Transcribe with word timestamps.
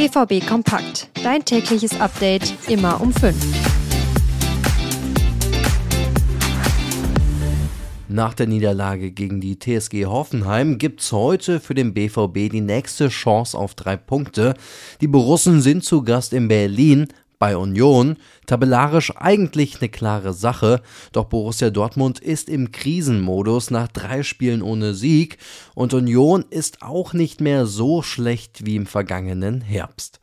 BVB 0.00 0.46
Kompakt. 0.46 1.10
Dein 1.22 1.44
tägliches 1.44 2.00
Update 2.00 2.54
immer 2.68 3.02
um 3.02 3.12
5. 3.12 3.36
Nach 8.08 8.32
der 8.32 8.46
Niederlage 8.46 9.10
gegen 9.10 9.42
die 9.42 9.58
TSG 9.58 10.06
Hoffenheim 10.06 10.78
gibt's 10.78 11.12
heute 11.12 11.60
für 11.60 11.74
den 11.74 11.92
BVB 11.92 12.50
die 12.50 12.62
nächste 12.62 13.10
Chance 13.10 13.58
auf 13.58 13.74
drei 13.74 13.98
Punkte. 13.98 14.54
Die 15.02 15.06
Borussen 15.06 15.60
sind 15.60 15.84
zu 15.84 16.02
Gast 16.02 16.32
in 16.32 16.48
Berlin 16.48 17.08
bei 17.40 17.56
Union. 17.56 18.18
Tabellarisch 18.46 19.12
eigentlich 19.16 19.80
eine 19.80 19.88
klare 19.88 20.32
Sache, 20.32 20.82
doch 21.10 21.24
Borussia 21.24 21.70
Dortmund 21.70 22.20
ist 22.20 22.48
im 22.48 22.70
Krisenmodus 22.70 23.72
nach 23.72 23.88
drei 23.88 24.22
Spielen 24.22 24.62
ohne 24.62 24.94
Sieg 24.94 25.38
und 25.74 25.92
Union 25.92 26.44
ist 26.50 26.82
auch 26.82 27.12
nicht 27.12 27.40
mehr 27.40 27.66
so 27.66 28.02
schlecht 28.02 28.64
wie 28.64 28.76
im 28.76 28.86
vergangenen 28.86 29.60
Herbst. 29.60 30.20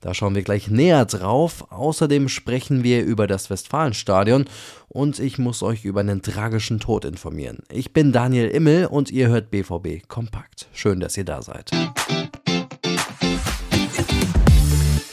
Da 0.00 0.14
schauen 0.14 0.36
wir 0.36 0.42
gleich 0.42 0.68
näher 0.68 1.06
drauf. 1.06 1.72
Außerdem 1.72 2.28
sprechen 2.28 2.84
wir 2.84 3.04
über 3.04 3.26
das 3.26 3.50
Westfalenstadion 3.50 4.44
und 4.86 5.18
ich 5.18 5.38
muss 5.38 5.62
euch 5.62 5.84
über 5.84 6.00
einen 6.00 6.22
tragischen 6.22 6.78
Tod 6.78 7.04
informieren. 7.04 7.58
Ich 7.72 7.92
bin 7.92 8.12
Daniel 8.12 8.48
Immel 8.48 8.86
und 8.86 9.10
ihr 9.10 9.28
hört 9.28 9.50
BVB 9.50 10.06
Kompakt. 10.06 10.68
Schön, 10.72 11.00
dass 11.00 11.16
ihr 11.16 11.24
da 11.24 11.42
seid. 11.42 11.70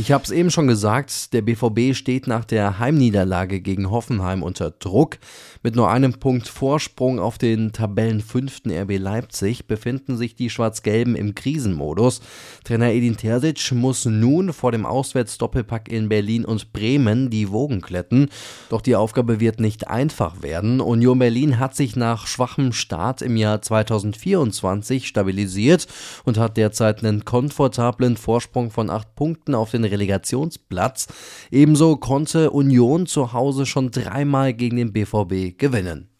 Ich 0.00 0.12
habe 0.12 0.24
es 0.24 0.30
eben 0.30 0.50
schon 0.50 0.66
gesagt, 0.66 1.34
der 1.34 1.42
BVB 1.42 1.94
steht 1.94 2.26
nach 2.26 2.46
der 2.46 2.78
Heimniederlage 2.78 3.60
gegen 3.60 3.90
Hoffenheim 3.90 4.42
unter 4.42 4.70
Druck. 4.70 5.18
Mit 5.62 5.76
nur 5.76 5.90
einem 5.90 6.14
Punkt 6.14 6.48
Vorsprung 6.48 7.20
auf 7.20 7.36
den 7.36 7.72
Tabellenfünften 7.72 8.72
RB 8.72 8.96
Leipzig 8.98 9.66
befinden 9.66 10.16
sich 10.16 10.34
die 10.34 10.48
Schwarz-Gelben 10.48 11.16
im 11.16 11.34
Krisenmodus. 11.34 12.22
Trainer 12.64 12.92
Edin 12.92 13.18
Terzic 13.18 13.72
muss 13.72 14.06
nun 14.06 14.54
vor 14.54 14.72
dem 14.72 14.86
Auswärtsdoppelpack 14.86 15.92
in 15.92 16.08
Berlin 16.08 16.46
und 16.46 16.72
Bremen 16.72 17.28
die 17.28 17.50
Wogen 17.50 17.82
kletten. 17.82 18.30
Doch 18.70 18.80
die 18.80 18.96
Aufgabe 18.96 19.38
wird 19.38 19.60
nicht 19.60 19.88
einfach 19.88 20.40
werden. 20.40 20.80
Union 20.80 21.18
Berlin 21.18 21.58
hat 21.58 21.76
sich 21.76 21.94
nach 21.94 22.26
schwachem 22.26 22.72
Start 22.72 23.20
im 23.20 23.36
Jahr 23.36 23.60
2024 23.60 25.06
stabilisiert 25.06 25.86
und 26.24 26.38
hat 26.38 26.56
derzeit 26.56 27.04
einen 27.04 27.26
komfortablen 27.26 28.16
Vorsprung 28.16 28.70
von 28.70 28.88
acht 28.88 29.14
Punkten 29.14 29.54
auf 29.54 29.72
den 29.72 29.89
Relegationsplatz. 29.90 31.08
Ebenso 31.50 31.96
konnte 31.96 32.50
Union 32.50 33.06
zu 33.06 33.32
Hause 33.32 33.66
schon 33.66 33.90
dreimal 33.90 34.54
gegen 34.54 34.76
den 34.76 34.92
BVB 34.92 35.58
gewinnen. 35.58 36.10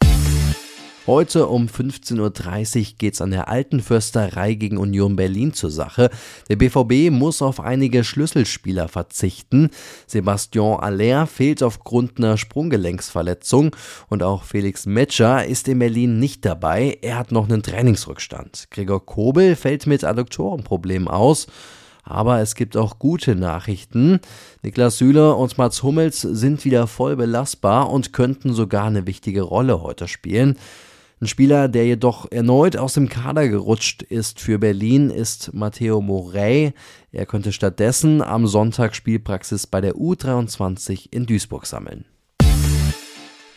Heute 1.07 1.47
um 1.47 1.65
15.30 1.65 2.79
Uhr 2.79 2.85
geht 2.99 3.15
es 3.15 3.21
an 3.21 3.31
der 3.31 3.47
Alten 3.47 3.81
Försterei 3.81 4.53
gegen 4.53 4.77
Union 4.77 5.15
Berlin 5.15 5.51
zur 5.51 5.71
Sache. 5.71 6.11
Der 6.47 6.57
BVB 6.57 7.09
muss 7.09 7.41
auf 7.41 7.59
einige 7.59 8.03
Schlüsselspieler 8.03 8.87
verzichten. 8.87 9.71
Sebastian 10.05 10.79
Aller 10.79 11.25
fehlt 11.25 11.63
aufgrund 11.63 12.19
einer 12.19 12.37
Sprunggelenksverletzung 12.37 13.75
und 14.09 14.21
auch 14.21 14.43
Felix 14.43 14.85
Metscher 14.85 15.43
ist 15.43 15.67
in 15.67 15.79
Berlin 15.79 16.19
nicht 16.19 16.45
dabei. 16.45 16.99
Er 17.01 17.17
hat 17.17 17.31
noch 17.31 17.49
einen 17.49 17.63
Trainingsrückstand. 17.63 18.67
Gregor 18.69 19.03
Kobel 19.03 19.55
fällt 19.55 19.87
mit 19.87 20.03
Adduktorenproblemen 20.03 21.07
aus. 21.07 21.47
Aber 22.03 22.39
es 22.39 22.55
gibt 22.55 22.77
auch 22.77 22.99
gute 22.99 23.35
Nachrichten. 23.35 24.19
Niklas 24.63 24.97
Süle 24.97 25.35
und 25.35 25.57
Mats 25.57 25.83
Hummels 25.83 26.21
sind 26.21 26.65
wieder 26.65 26.87
voll 26.87 27.15
belastbar 27.15 27.89
und 27.89 28.13
könnten 28.13 28.53
sogar 28.53 28.85
eine 28.85 29.07
wichtige 29.07 29.41
Rolle 29.43 29.81
heute 29.81 30.07
spielen. 30.07 30.57
Ein 31.21 31.27
Spieler, 31.27 31.67
der 31.67 31.85
jedoch 31.85 32.31
erneut 32.31 32.77
aus 32.77 32.95
dem 32.95 33.07
Kader 33.07 33.47
gerutscht 33.47 34.01
ist 34.01 34.39
für 34.39 34.57
Berlin, 34.57 35.11
ist 35.11 35.53
Matteo 35.53 36.01
Morey. 36.01 36.73
Er 37.11 37.27
könnte 37.27 37.51
stattdessen 37.51 38.23
am 38.23 38.47
Sonntag 38.47 38.95
Spielpraxis 38.95 39.67
bei 39.67 39.81
der 39.81 39.93
U23 39.93 41.09
in 41.11 41.27
Duisburg 41.27 41.67
sammeln. 41.67 42.05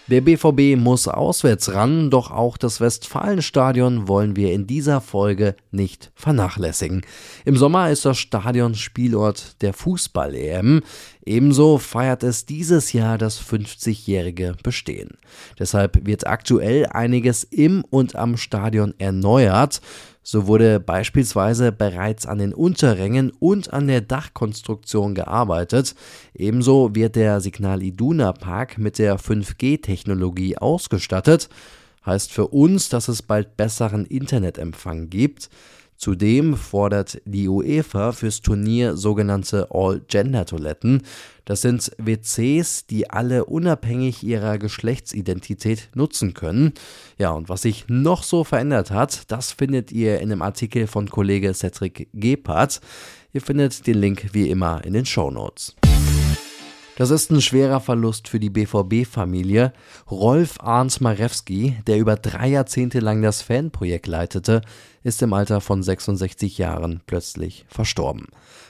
Der 0.09 0.21
BVB 0.21 0.79
muss 0.79 1.09
auswärts 1.09 1.73
ran, 1.73 2.11
doch 2.11 2.31
auch 2.31 2.59
das 2.59 2.79
Westfalenstadion 2.79 4.07
wollen 4.07 4.37
wir 4.37 4.53
in 4.53 4.67
dieser 4.67 5.01
Folge 5.01 5.57
nicht 5.71 6.13
vernachlässigen. 6.15 7.07
Im 7.47 7.57
Sommer 7.57 7.89
ist 7.89 8.05
das 8.05 8.19
Stadion 8.19 8.75
Spielort 8.75 9.63
der 9.63 9.73
Fußball-EM. 9.73 10.83
Ebenso 11.27 11.79
feiert 11.79 12.23
es 12.23 12.45
dieses 12.45 12.93
Jahr 12.93 13.17
das 13.17 13.41
50-jährige 13.41 14.57
Bestehen. 14.63 15.17
Deshalb 15.59 16.07
wird 16.07 16.27
aktuell 16.27 16.87
einiges 16.87 17.45
im 17.45 17.83
und 17.89 18.15
am 18.15 18.37
Stadion 18.37 18.95
erneuert. 18.99 19.81
So 20.23 20.47
wurde 20.47 20.81
beispielsweise 20.81 21.73
bereits 21.73 22.27
an 22.27 22.39
den 22.39 22.55
Unterrängen 22.55 23.31
und 23.39 23.73
an 23.73 23.87
der 23.87 24.01
Dachkonstruktion 24.01 25.15
gearbeitet. 25.15 25.95
Ebenso 26.35 26.95
wird 26.95 27.17
der 27.17 27.41
Signal 27.41 27.83
Iduna 27.83 28.33
Park 28.33 28.79
mit 28.79 28.99
der 28.99 29.19
5G-Technologie 29.19 30.59
ausgestattet. 30.59 31.49
Heißt 32.05 32.33
für 32.33 32.49
uns, 32.49 32.91
dass 32.91 33.09
es 33.09 33.23
bald 33.23 33.57
besseren 33.57 34.05
Internetempfang 34.05 35.09
gibt. 35.09 35.49
Zudem 35.97 36.57
fordert 36.57 37.21
die 37.25 37.49
UEFA 37.49 38.13
fürs 38.13 38.41
Turnier 38.41 38.97
sogenannte 38.97 39.69
All-Gender-Toiletten. 39.71 41.03
Das 41.45 41.61
sind 41.61 41.93
WCs, 41.99 42.87
die 42.87 43.11
alle 43.11 43.45
unabhängig 43.45 44.23
ihrer 44.23 44.59
Geschlechtsidentität 44.59 45.89
nutzen 45.95 46.35
können. 46.35 46.73
Ja, 47.19 47.31
und 47.31 47.49
was 47.49 47.63
sich 47.63 47.85
noch 47.89 48.23
so 48.23 48.45
verändert 48.45 48.91
hat, 48.91 49.31
das 49.31 49.53
findet 49.53 49.93
ihr 49.93 50.21
in 50.21 50.31
dem 50.31 50.43
Artikel 50.43 50.87
von 50.87 51.09
Kollege 51.09 51.55
Cedric 51.55 52.09
Gebhardt. 52.13 52.81
Ihr 53.33 53.41
findet 53.41 53.87
den 53.87 53.99
Link 53.99 54.31
wie 54.33 54.49
immer 54.49 54.85
in 54.85 54.95
den 54.95 55.07
Show 55.07 55.31
Notes. 55.31 55.75
Das 56.97 57.11
ist 57.11 57.33
ein 57.33 57.41
schwerer 57.41 57.81
Verlust 57.81 58.29
für 58.29 58.39
die 58.39 58.51
BVB-Familie. 58.51 59.73
Rolf 60.09 60.61
Arndt 60.61 61.01
Marewski, 61.01 61.77
der 61.89 61.99
über 61.99 62.15
drei 62.15 62.47
Jahrzehnte 62.47 63.01
lang 63.01 63.21
das 63.21 63.43
Fanprojekt 63.43 64.07
leitete, 64.07 64.61
ist 65.03 65.21
im 65.21 65.33
Alter 65.33 65.61
von 65.61 65.83
66 65.83 66.57
Jahren 66.57 67.03
plötzlich 67.07 67.67
verstorben. 67.69 68.27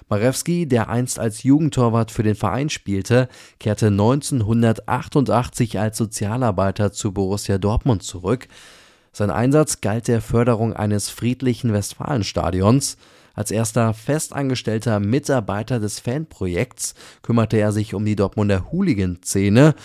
Marewski, 0.09 0.67
der 0.67 0.89
einst 0.89 1.19
als 1.19 1.43
Jugendtorwart 1.43 2.11
für 2.11 2.23
den 2.23 2.35
Verein 2.35 2.71
spielte, 2.71 3.29
kehrte 3.61 3.89
1988 3.89 5.79
als 5.79 5.99
Sozialarbeiter 5.99 6.93
zu 6.93 7.13
Borussia 7.13 7.59
Dortmund 7.59 8.05
zurück. 8.05 8.49
Sein 9.17 9.31
Einsatz 9.31 9.81
galt 9.81 10.09
der 10.09 10.21
Förderung 10.21 10.73
eines 10.73 11.09
friedlichen 11.09 11.73
Westfalenstadions. 11.73 12.97
Als 13.33 13.53
erster 13.53 13.95
festangestellter 13.95 14.99
Mitarbeiter 14.99 15.79
des 15.79 16.01
Fanprojekts 16.01 16.95
kümmerte 17.23 17.57
er 17.57 17.71
sich 17.71 17.95
um 17.95 18.05
die 18.05 18.17
Dortmunder 18.17 18.73
Hooligan-Szene 18.73 19.77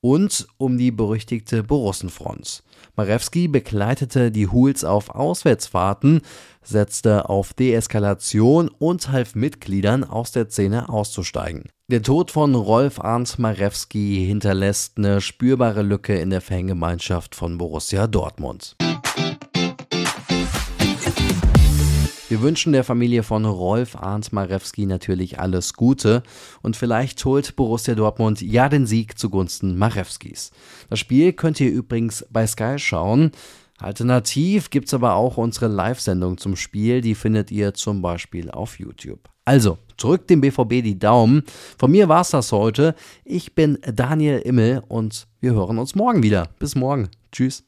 und 0.00 0.46
um 0.56 0.78
die 0.78 0.90
berüchtigte 0.90 1.62
Borussenfront. 1.62 2.62
Marewski 2.96 3.46
begleitete 3.46 4.30
die 4.30 4.48
Hools 4.48 4.84
auf 4.84 5.10
Auswärtsfahrten, 5.10 6.22
setzte 6.62 7.28
auf 7.28 7.52
Deeskalation 7.52 8.68
und 8.68 9.10
half 9.10 9.34
Mitgliedern 9.34 10.02
aus 10.02 10.32
der 10.32 10.48
Szene 10.48 10.88
auszusteigen. 10.88 11.64
Der 11.90 12.02
Tod 12.02 12.30
von 12.30 12.54
Rolf 12.54 13.00
Arndt 13.00 13.38
Marewski 13.38 14.22
hinterlässt 14.26 14.98
eine 14.98 15.22
spürbare 15.22 15.80
Lücke 15.80 16.18
in 16.18 16.28
der 16.28 16.42
Fangemeinschaft 16.42 17.34
von 17.34 17.56
Borussia 17.56 18.06
Dortmund. 18.06 18.76
Wir 22.28 22.42
wünschen 22.42 22.74
der 22.74 22.84
Familie 22.84 23.22
von 23.22 23.46
Rolf 23.46 23.96
Arndt 23.96 24.34
Marewski 24.34 24.84
natürlich 24.84 25.40
alles 25.40 25.72
Gute 25.72 26.22
und 26.60 26.76
vielleicht 26.76 27.24
holt 27.24 27.56
Borussia 27.56 27.94
Dortmund 27.94 28.42
ja 28.42 28.68
den 28.68 28.84
Sieg 28.84 29.18
zugunsten 29.18 29.78
Marewskis. 29.78 30.50
Das 30.90 30.98
Spiel 30.98 31.32
könnt 31.32 31.58
ihr 31.58 31.70
übrigens 31.70 32.26
bei 32.30 32.46
Sky 32.46 32.78
schauen. 32.78 33.32
Alternativ 33.78 34.70
gibt 34.70 34.88
es 34.88 34.94
aber 34.94 35.14
auch 35.14 35.36
unsere 35.36 35.68
Live-Sendung 35.68 36.36
zum 36.38 36.56
Spiel, 36.56 37.00
die 37.00 37.14
findet 37.14 37.50
ihr 37.50 37.74
zum 37.74 38.02
Beispiel 38.02 38.50
auf 38.50 38.78
YouTube. 38.78 39.28
Also, 39.44 39.78
drückt 39.96 40.28
dem 40.30 40.40
BVB 40.40 40.82
die 40.82 40.98
Daumen. 40.98 41.42
Von 41.78 41.90
mir 41.90 42.08
war 42.08 42.20
es 42.20 42.30
das 42.30 42.52
heute. 42.52 42.94
Ich 43.24 43.54
bin 43.54 43.78
Daniel 43.82 44.40
Immel 44.40 44.82
und 44.88 45.26
wir 45.40 45.54
hören 45.54 45.78
uns 45.78 45.94
morgen 45.94 46.22
wieder. 46.22 46.48
Bis 46.58 46.74
morgen. 46.74 47.08
Tschüss. 47.32 47.64